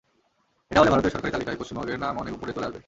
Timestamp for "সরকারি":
1.11-1.31